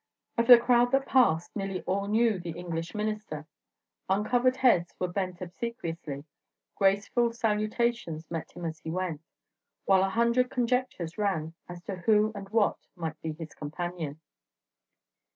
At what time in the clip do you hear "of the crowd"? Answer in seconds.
0.35-0.91